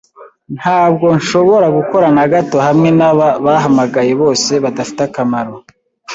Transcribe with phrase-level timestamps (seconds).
[0.57, 5.53] Ntabwo nshobora gukora na gato hamwe naba bahamagaye bose badafite akamaro.